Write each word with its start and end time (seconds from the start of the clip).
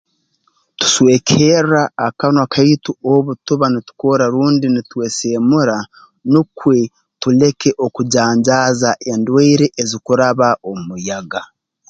Tuswekerra 0.79 1.83
akanwa 2.07 2.45
kaitu 2.53 2.91
obu 3.13 3.31
tuba 3.45 3.65
nitukorra 3.71 4.25
rundi 4.33 4.67
nitweseemura 4.69 5.77
nukwe 6.31 6.77
tuleke 7.21 7.69
okujanjaaza 7.85 8.91
endwaire 9.11 9.65
ezikuraba 9.81 10.47
omu 10.67 10.81
muyaga 10.89 11.41